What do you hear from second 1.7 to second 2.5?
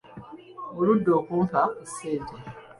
ku ssente.